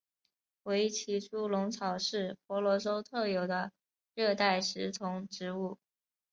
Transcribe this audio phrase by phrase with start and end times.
[0.63, 3.71] 维奇猪笼草是婆罗洲特有的
[4.15, 5.77] 热带食虫植物。